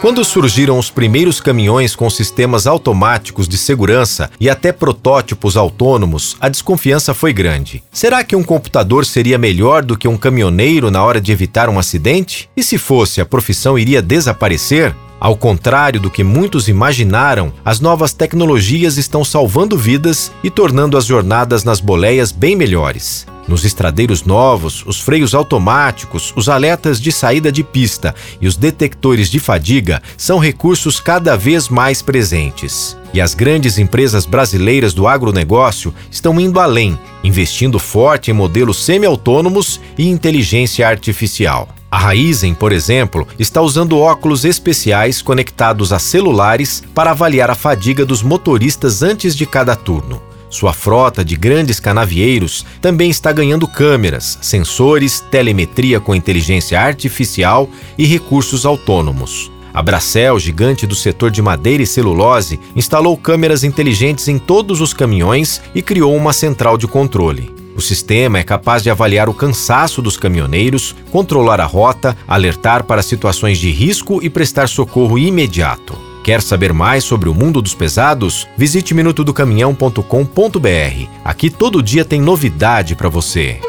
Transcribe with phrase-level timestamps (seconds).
[0.00, 6.50] Quando surgiram os primeiros caminhões com sistemas automáticos de segurança e até protótipos autônomos, a
[6.50, 7.82] desconfiança foi grande.
[7.90, 11.78] Será que um computador seria melhor do que um caminhoneiro na hora de evitar um
[11.78, 12.48] acidente?
[12.54, 14.94] E se fosse, a profissão iria desaparecer?
[15.18, 21.06] Ao contrário do que muitos imaginaram, as novas tecnologias estão salvando vidas e tornando as
[21.06, 23.26] jornadas nas boleias bem melhores.
[23.48, 29.30] Nos estradeiros novos, os freios automáticos, os alertas de saída de pista e os detectores
[29.30, 32.96] de fadiga são recursos cada vez mais presentes.
[33.14, 39.80] E as grandes empresas brasileiras do agronegócio estão indo além, investindo forte em modelos semi-autônomos
[39.96, 41.68] e inteligência artificial.
[41.88, 48.04] A Raizen, por exemplo, está usando óculos especiais conectados a celulares para avaliar a fadiga
[48.04, 50.20] dos motoristas antes de cada turno.
[50.56, 58.06] Sua frota de grandes canavieiros também está ganhando câmeras, sensores, telemetria com inteligência artificial e
[58.06, 59.52] recursos autônomos.
[59.74, 64.94] A Bracel, gigante do setor de madeira e celulose, instalou câmeras inteligentes em todos os
[64.94, 67.54] caminhões e criou uma central de controle.
[67.76, 73.02] O sistema é capaz de avaliar o cansaço dos caminhoneiros, controlar a rota, alertar para
[73.02, 76.05] situações de risco e prestar socorro imediato.
[76.26, 78.48] Quer saber mais sobre o mundo dos pesados?
[78.56, 81.08] Visite minutodocaminhão.com.br.
[81.24, 83.60] Aqui todo dia tem novidade para você.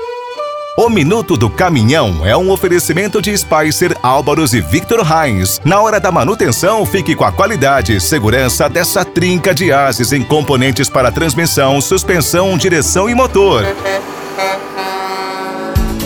[0.76, 5.62] O Minuto do Caminhão é um oferecimento de Spicer, Álvaros e Victor Heinz.
[5.64, 10.24] Na hora da manutenção, fique com a qualidade e segurança dessa trinca de ases em
[10.24, 13.64] componentes para transmissão, suspensão, direção e motor.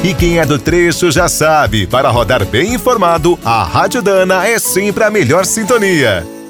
[0.03, 4.59] E quem é do trecho já sabe, para rodar bem informado, a Rádio Dana é
[4.59, 6.40] sempre a melhor sintonia.